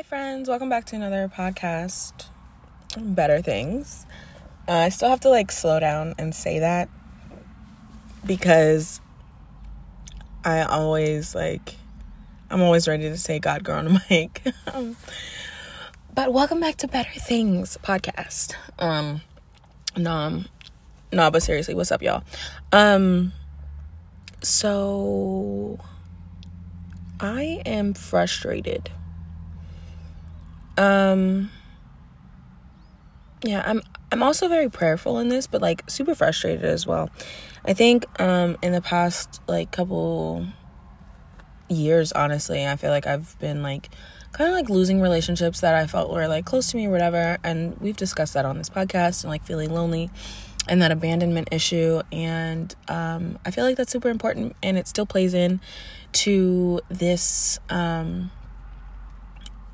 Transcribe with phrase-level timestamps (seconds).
[0.00, 0.48] Hi, friends.
[0.48, 2.24] Welcome back to another podcast.
[2.96, 4.06] Better things.
[4.66, 6.88] Uh, I still have to like slow down and say that
[8.24, 9.02] because
[10.42, 11.74] I always like,
[12.48, 14.42] I'm always ready to say God girl on the mic.
[14.72, 14.96] um,
[16.14, 18.54] but welcome back to Better Things podcast.
[18.78, 19.20] Um,
[19.98, 20.44] no,
[21.12, 22.24] no, but seriously, what's up, y'all?
[22.72, 23.34] Um,
[24.40, 25.78] so
[27.20, 28.88] I am frustrated
[30.80, 31.50] um
[33.44, 33.82] yeah, I'm
[34.12, 37.10] I'm also very prayerful in this, but like super frustrated as well.
[37.64, 40.46] I think um in the past like couple
[41.68, 43.90] years honestly, I feel like I've been like
[44.32, 47.38] kind of like losing relationships that I felt were like close to me or whatever,
[47.44, 50.10] and we've discussed that on this podcast and like feeling lonely
[50.68, 55.06] and that abandonment issue and um I feel like that's super important and it still
[55.06, 55.60] plays in
[56.12, 58.30] to this um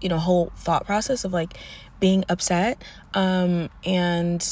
[0.00, 1.54] you know whole thought process of like
[2.00, 2.82] being upset.
[3.14, 4.46] Um and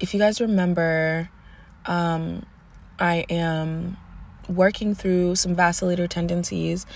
[0.00, 1.30] if you guys remember
[1.86, 2.44] um
[2.98, 3.96] i am
[4.48, 6.86] working through some vacillator tendencies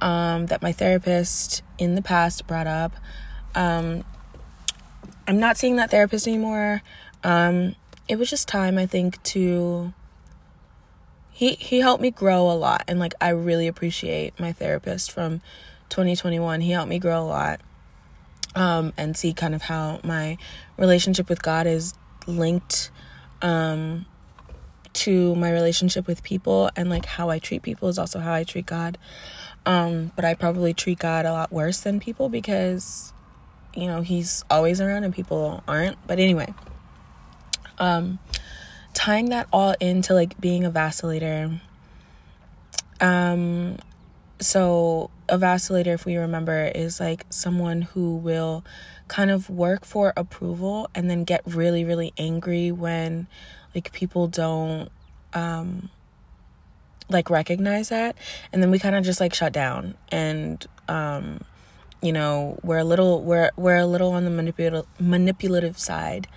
[0.00, 2.92] um that my therapist in the past brought up.
[3.54, 4.04] Um
[5.26, 6.82] i'm not seeing that therapist anymore.
[7.24, 7.74] Um
[8.08, 9.92] it was just time i think to
[11.30, 12.84] he he helped me grow a lot.
[12.88, 15.40] And like i really appreciate my therapist from
[15.88, 17.60] 2021 he helped me grow a lot
[18.54, 20.36] um, and see kind of how my
[20.76, 21.94] relationship with god is
[22.26, 22.90] linked
[23.42, 24.04] um,
[24.92, 28.44] to my relationship with people and like how i treat people is also how i
[28.44, 28.98] treat god.
[29.66, 33.12] Um, but i probably treat god a lot worse than people because
[33.74, 35.96] you know he's always around and people aren't.
[36.06, 36.54] But anyway
[37.78, 38.18] um
[38.94, 41.60] tying that all into like being a vacillator
[43.00, 43.76] um
[44.40, 48.64] so a vacillator if we remember is like someone who will
[49.08, 53.26] kind of work for approval and then get really really angry when
[53.74, 54.90] like people don't
[55.34, 55.90] um
[57.10, 58.16] like recognize that.
[58.52, 61.40] And then we kind of just like shut down and um
[62.02, 66.28] you know we're a little we're we're a little on the manipulative manipulative side.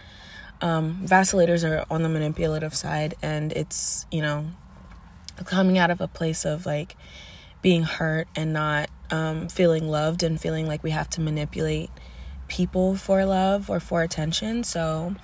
[0.62, 4.46] Um vacillators are on the manipulative side and it's you know
[5.46, 6.96] coming out of a place of like
[7.62, 11.90] being hurt and not um, feeling loved and feeling like we have to manipulate
[12.48, 14.64] people for love or for attention.
[14.64, 15.16] So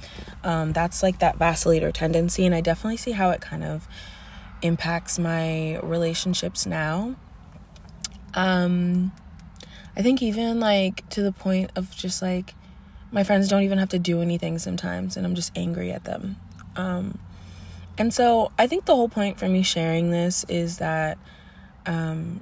[0.43, 2.45] um, that's like that vacillator tendency.
[2.45, 3.87] And I definitely see how it kind of
[4.61, 7.15] impacts my relationships now.
[8.33, 9.11] Um,
[9.95, 12.53] I think even like to the point of just like
[13.11, 16.37] my friends don't even have to do anything sometimes and I'm just angry at them.
[16.75, 17.19] Um,
[17.97, 21.17] and so I think the whole point for me sharing this is that
[21.87, 22.41] um,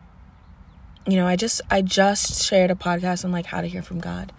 [1.08, 4.00] you know, I just I just shared a podcast on like how to hear from
[4.00, 4.34] God.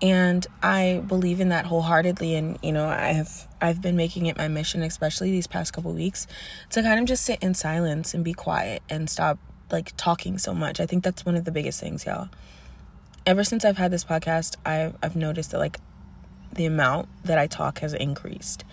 [0.00, 4.36] And I believe in that wholeheartedly and you know, I have I've been making it
[4.36, 6.26] my mission especially these past couple weeks
[6.70, 9.38] to kind of just sit in silence and be quiet and stop
[9.70, 10.80] like talking so much.
[10.80, 12.28] I think that's one of the biggest things, y'all.
[13.24, 15.78] Ever since I've had this podcast, I've I've noticed that like
[16.52, 18.64] the amount that I talk has increased.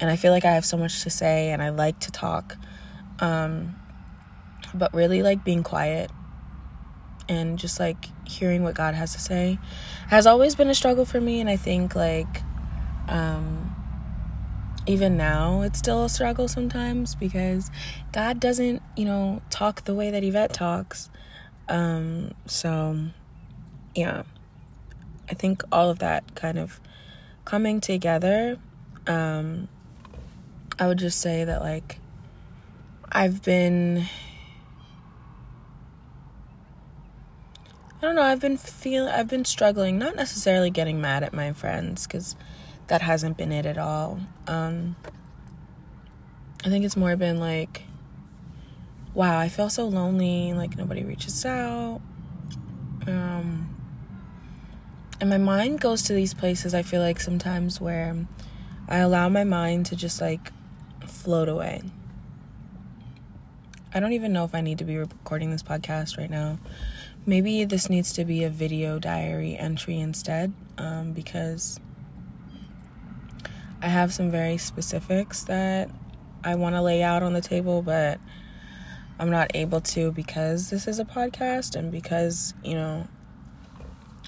[0.00, 2.56] And I feel like I have so much to say and I like to talk.
[3.18, 3.74] Um
[4.74, 6.10] but really like being quiet
[7.28, 9.58] and just like hearing what God has to say
[10.08, 12.42] has always been a struggle for me and I think like
[13.08, 13.74] um
[14.86, 17.70] even now it's still a struggle sometimes because
[18.12, 21.10] God doesn't, you know, talk the way that Yvette talks.
[21.68, 22.98] Um so
[23.94, 24.22] yeah.
[25.30, 26.80] I think all of that kind of
[27.44, 28.58] coming together
[29.06, 29.68] um
[30.78, 31.98] I would just say that like
[33.10, 34.06] I've been
[38.00, 41.52] I don't know, I've been feel I've been struggling, not necessarily getting mad at my
[41.52, 42.36] friends cuz
[42.86, 44.20] that hasn't been it at all.
[44.46, 44.94] Um
[46.64, 47.82] I think it's more been like
[49.14, 52.00] wow, I feel so lonely, like nobody reaches out.
[53.08, 53.74] Um
[55.20, 58.28] and my mind goes to these places I feel like sometimes where
[58.86, 60.52] I allow my mind to just like
[61.04, 61.82] float away.
[63.92, 66.58] I don't even know if I need to be recording this podcast right now
[67.28, 71.78] maybe this needs to be a video diary entry instead um, because
[73.82, 75.90] I have some very specifics that
[76.42, 78.18] I want to lay out on the table, but
[79.18, 83.06] I'm not able to because this is a podcast and because, you know,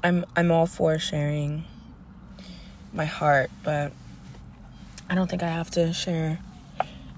[0.04, 1.64] I'm I'm all for sharing
[2.92, 3.92] my heart, but
[5.08, 6.38] I don't think I have to share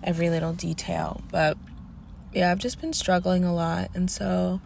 [0.04, 1.22] every little detail.
[1.32, 1.58] But
[2.32, 4.60] yeah, I've just been struggling a lot and so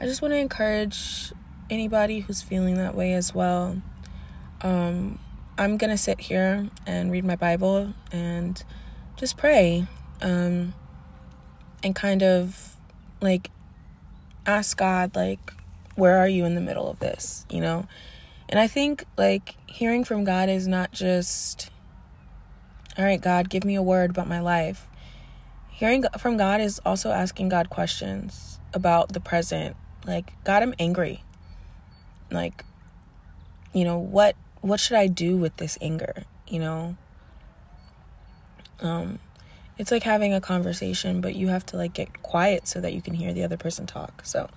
[0.00, 1.32] I just want to encourage
[1.70, 3.82] anybody who's feeling that way as well,
[4.62, 5.18] um,
[5.56, 8.62] I'm going to sit here and read my Bible and
[9.16, 9.86] just pray
[10.22, 10.72] um,
[11.82, 12.76] and kind of
[13.20, 13.50] like
[14.46, 15.52] ask God, like,
[15.96, 17.86] where are you in the middle of this, you know?
[18.48, 21.70] And I think like hearing from God is not just,
[22.96, 24.86] all right, God, give me a word about my life.
[25.70, 29.76] Hearing from God is also asking God questions about the present.
[30.06, 31.22] Like, God, I'm angry.
[32.30, 32.64] Like,
[33.72, 36.96] you know, what what should I do with this anger, you know?
[38.80, 39.18] Um
[39.76, 43.00] it's like having a conversation, but you have to like get quiet so that you
[43.00, 44.22] can hear the other person talk.
[44.24, 44.48] So,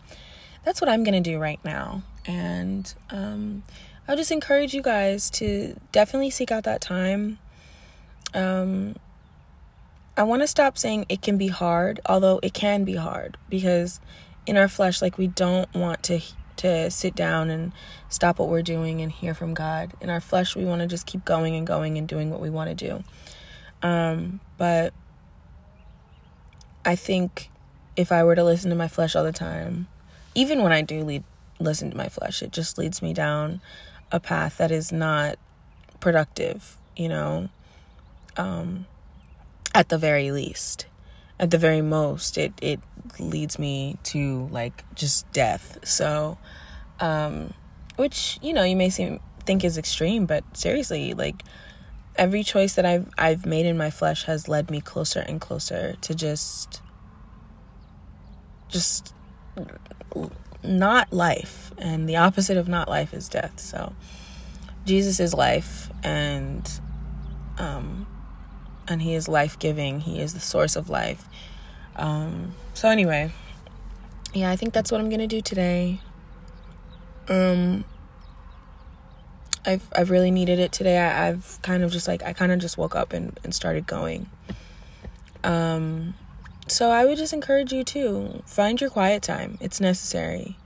[0.65, 2.03] that's what I'm to do right now.
[2.25, 3.63] And um
[4.07, 7.39] I'll just encourage you guys to definitely seek out that time.
[8.33, 8.95] Um
[10.17, 13.99] I want to stop saying it can be hard, although it can be hard because
[14.45, 16.19] in our flesh like we don't want to
[16.57, 17.71] to sit down and
[18.07, 19.93] stop what we're doing and hear from God.
[19.99, 22.51] In our flesh, we want to just keep going and going and doing what we
[22.51, 23.03] want to do.
[23.81, 24.93] Um, but
[26.85, 27.49] I think
[27.95, 29.87] if I were to listen to my flesh all the time,
[30.35, 31.23] even when I do lead,
[31.59, 33.61] listen to my flesh, it just leads me down
[34.11, 35.37] a path that is not
[35.99, 37.49] productive, you know,
[38.37, 38.85] um,
[39.73, 40.85] at the very least.
[41.39, 42.79] At the very most, it, it
[43.19, 45.79] leads me to like just death.
[45.83, 46.37] So,
[46.99, 47.53] um,
[47.95, 51.43] which you know you may seem think is extreme, but seriously, like
[52.15, 55.95] every choice that I've I've made in my flesh has led me closer and closer
[56.01, 56.81] to just
[58.69, 59.13] just
[60.63, 63.59] not life, and the opposite of not life is death.
[63.59, 63.93] So,
[64.85, 66.69] Jesus is life, and
[67.57, 68.07] um,
[68.87, 70.01] and He is life giving.
[70.01, 71.25] He is the source of life.
[71.95, 73.31] Um, so anyway,
[74.33, 75.99] yeah, I think that's what I'm gonna do today.
[77.27, 77.85] Um,
[79.65, 80.97] I've I've really needed it today.
[80.97, 83.85] I, have kind of just like I kind of just woke up and, and started
[83.85, 84.29] going.
[85.43, 86.15] Um,
[86.67, 89.57] so I would just encourage you to find your quiet time.
[89.61, 90.57] It's necessary.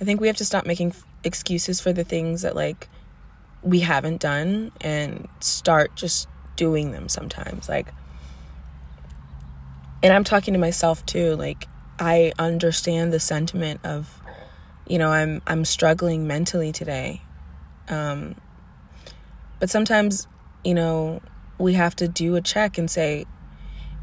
[0.00, 0.94] I think we have to stop making
[1.24, 2.88] excuses for the things that like
[3.62, 7.68] we haven't done and start just doing them sometimes.
[7.68, 7.92] Like
[10.02, 11.36] and I'm talking to myself too.
[11.36, 11.68] Like
[11.98, 14.20] I understand the sentiment of,
[14.86, 17.22] you know, I'm I'm struggling mentally today.
[17.88, 18.36] Um,
[19.58, 20.26] but sometimes,
[20.64, 21.20] you know,
[21.58, 23.26] we have to do a check and say,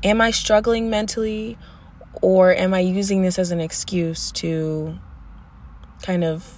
[0.04, 1.58] am I struggling mentally
[2.22, 4.98] or am I using this as an excuse to
[6.02, 6.54] kind of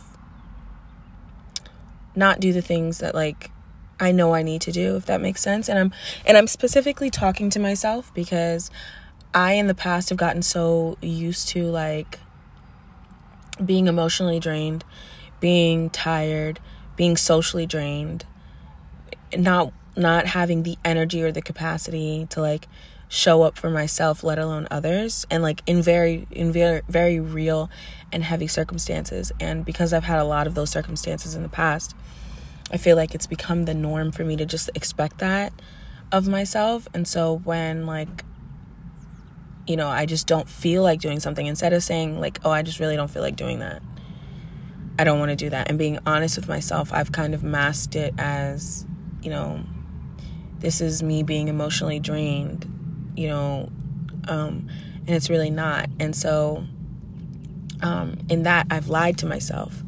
[2.16, 3.52] not do the things that like
[4.00, 5.94] I know I need to do if that makes sense and I'm
[6.26, 8.70] and I'm specifically talking to myself because
[9.34, 12.20] I in the past have gotten so used to like
[13.64, 14.84] being emotionally drained,
[15.40, 16.60] being tired,
[16.96, 18.26] being socially drained,
[19.36, 22.68] not not having the energy or the capacity to like
[23.10, 27.70] show up for myself let alone others and like in very in very very real
[28.12, 29.32] and heavy circumstances.
[29.40, 31.96] And because I've had a lot of those circumstances in the past
[32.72, 35.54] I feel like it's become the norm for me to just expect that
[36.12, 36.88] of myself.
[36.94, 38.24] And so when like
[39.70, 42.64] you know, I just don't feel like doing something instead of saying, like, oh, I
[42.64, 43.84] just really don't feel like doing that.
[44.98, 45.70] I don't want to do that.
[45.70, 48.84] And being honest with myself, I've kind of masked it as,
[49.22, 49.62] you know,
[50.58, 52.66] this is me being emotionally drained,
[53.16, 53.70] you know,
[54.28, 54.68] um,
[55.06, 55.88] and it's really not.
[56.00, 56.66] And so,
[57.84, 59.84] um, in that, I've lied to myself.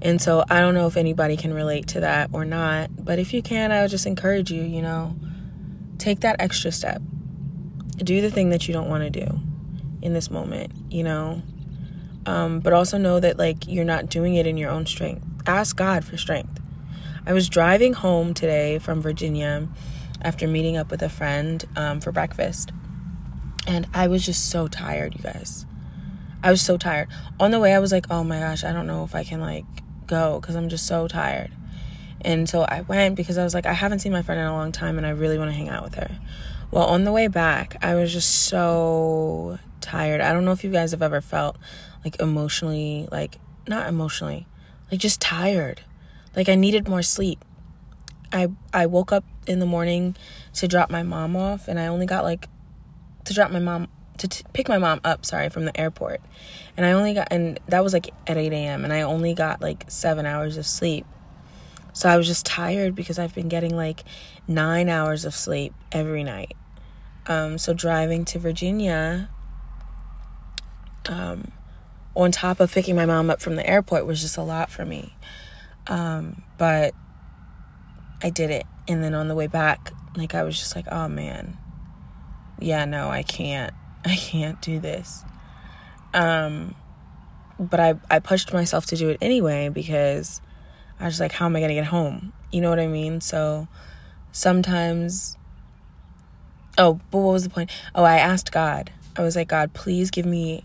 [0.00, 3.34] And so, I don't know if anybody can relate to that or not, but if
[3.34, 5.14] you can, I would just encourage you, you know,
[5.98, 7.02] take that extra step
[8.04, 9.40] do the thing that you don't want to do
[10.02, 11.42] in this moment, you know?
[12.26, 15.24] Um, but also know that, like, you're not doing it in your own strength.
[15.46, 16.60] Ask God for strength.
[17.26, 19.68] I was driving home today from Virginia
[20.22, 22.72] after meeting up with a friend um, for breakfast.
[23.66, 25.66] And I was just so tired, you guys.
[26.42, 27.08] I was so tired.
[27.40, 29.40] On the way, I was like, oh my gosh, I don't know if I can,
[29.40, 29.64] like,
[30.06, 31.52] go because I'm just so tired.
[32.20, 34.52] And so I went because I was like, I haven't seen my friend in a
[34.52, 36.10] long time and I really want to hang out with her.
[36.70, 40.20] Well, on the way back, I was just so tired.
[40.20, 41.56] I don't know if you guys have ever felt
[42.04, 44.46] like emotionally, like, not emotionally,
[44.90, 45.80] like just tired.
[46.36, 47.44] Like I needed more sleep.
[48.32, 50.16] I I woke up in the morning
[50.54, 52.48] to drop my mom off and I only got like
[53.24, 56.20] to drop my mom to t- pick my mom up, sorry, from the airport.
[56.76, 58.84] And I only got and that was like at 8 a.m.
[58.84, 61.06] and I only got like seven hours of sleep.
[61.98, 64.04] So I was just tired because I've been getting like
[64.46, 66.54] nine hours of sleep every night.
[67.26, 69.28] Um, so driving to Virginia
[71.08, 71.50] um,
[72.14, 74.84] on top of picking my mom up from the airport was just a lot for
[74.84, 75.16] me.
[75.88, 76.94] Um, but
[78.22, 78.64] I did it.
[78.86, 81.58] And then on the way back, like I was just like, oh man,
[82.60, 83.74] yeah, no, I can't.
[84.04, 85.24] I can't do this.
[86.14, 86.76] Um,
[87.58, 90.40] but I, I pushed myself to do it anyway because
[91.00, 92.32] I was like, how am I going to get home?
[92.50, 93.20] You know what I mean?
[93.20, 93.68] So
[94.32, 95.36] sometimes,
[96.76, 97.70] oh, but what was the point?
[97.94, 98.90] Oh, I asked God.
[99.16, 100.64] I was like, God, please give me,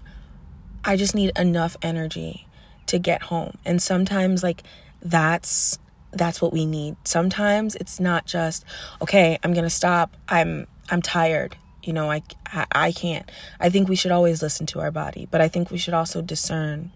[0.83, 2.47] I just need enough energy
[2.87, 3.57] to get home.
[3.65, 4.63] And sometimes, like,
[5.01, 5.79] that's
[6.11, 6.95] that's what we need.
[7.05, 8.63] Sometimes it's not just,
[9.01, 10.15] okay, I'm going to stop.
[10.29, 11.57] I'm I'm tired.
[11.83, 13.29] You know, I, I, I can't.
[13.59, 16.21] I think we should always listen to our body, but I think we should also
[16.21, 16.91] discern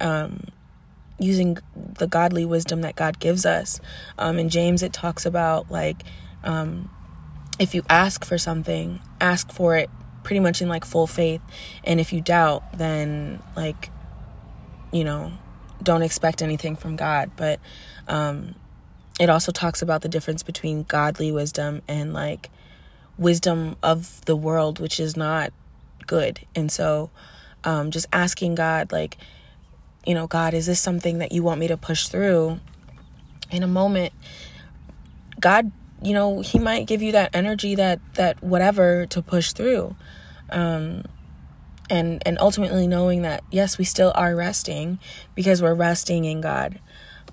[0.00, 0.48] um,
[1.20, 3.80] using the godly wisdom that God gives us.
[4.18, 6.02] Um, in James, it talks about like
[6.42, 6.90] um,
[7.58, 9.90] if you ask for something, ask for it
[10.24, 11.40] pretty much in like full faith,
[11.84, 13.90] and if you doubt, then like
[14.92, 15.32] you know,
[15.82, 17.30] don't expect anything from God.
[17.36, 17.60] But
[18.08, 18.54] um,
[19.20, 22.50] it also talks about the difference between godly wisdom and like
[23.18, 25.52] wisdom of the world, which is not
[26.06, 26.40] good.
[26.54, 27.10] And so,
[27.64, 29.16] um, just asking God, like,
[30.06, 32.60] you know, God, is this something that you want me to push through?
[33.50, 34.12] In a moment,
[35.40, 35.70] God,
[36.02, 39.96] you know, He might give you that energy, that that whatever to push through,
[40.50, 41.04] um,
[41.88, 44.98] and and ultimately knowing that yes, we still are resting
[45.34, 46.78] because we're resting in God.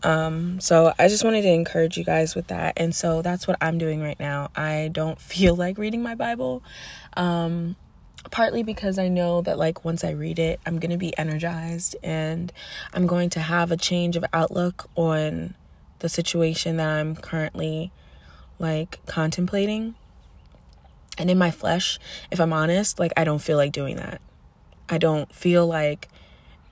[0.04, 2.74] Um, so I just wanted to encourage you guys with that.
[2.78, 4.50] And so that's what I'm doing right now.
[4.56, 6.64] I don't feel like reading my Bible.
[7.16, 7.76] Um,
[8.32, 11.96] partly because I know that like once I read it, I'm going to be energized
[12.04, 12.52] and
[12.94, 15.56] I'm going to have a change of outlook on
[16.00, 17.92] the situation that I'm currently
[18.60, 19.96] like contemplating.
[21.18, 22.00] And in my flesh,
[22.32, 24.22] if I'm honest, like I don't feel like doing that.
[24.90, 26.08] I don't feel like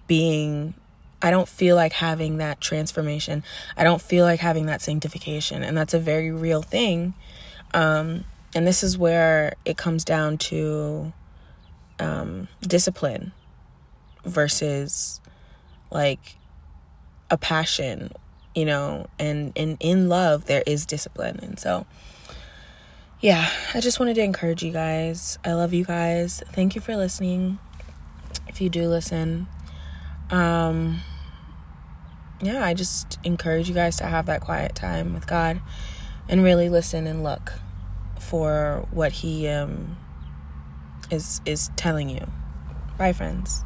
[0.08, 0.76] being
[1.22, 3.44] I don't feel like having that transformation.
[3.76, 5.64] I don't feel like having that sanctification.
[5.64, 7.16] And that's a very real thing.
[7.74, 11.14] Um, and this is where it comes down to
[12.00, 13.32] um, discipline
[14.24, 15.22] versus
[15.92, 16.38] like
[17.30, 18.12] a passion,
[18.54, 21.40] you know, and, and in love, there is discipline.
[21.42, 21.86] And so,
[23.20, 25.38] yeah, I just wanted to encourage you guys.
[25.44, 26.44] I love you guys.
[26.52, 27.60] Thank you for listening.
[28.48, 29.48] If you do listen,
[30.30, 31.02] um,
[32.42, 35.62] yeah, I just encourage you guys to have that quiet time with God
[36.28, 37.54] and really listen and look
[38.20, 39.98] for what He um,
[41.12, 42.26] is is telling you.
[42.98, 43.65] Bye, friends.